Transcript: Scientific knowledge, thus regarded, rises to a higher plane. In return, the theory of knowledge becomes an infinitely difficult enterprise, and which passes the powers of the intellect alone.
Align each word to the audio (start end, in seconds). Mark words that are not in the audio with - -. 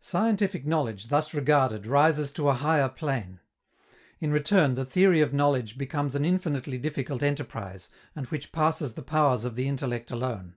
Scientific 0.00 0.66
knowledge, 0.66 1.06
thus 1.06 1.32
regarded, 1.32 1.86
rises 1.86 2.32
to 2.32 2.48
a 2.48 2.52
higher 2.54 2.88
plane. 2.88 3.38
In 4.18 4.32
return, 4.32 4.74
the 4.74 4.84
theory 4.84 5.20
of 5.20 5.32
knowledge 5.32 5.78
becomes 5.78 6.16
an 6.16 6.24
infinitely 6.24 6.78
difficult 6.78 7.22
enterprise, 7.22 7.88
and 8.16 8.26
which 8.26 8.50
passes 8.50 8.94
the 8.94 9.02
powers 9.02 9.44
of 9.44 9.54
the 9.54 9.68
intellect 9.68 10.10
alone. 10.10 10.56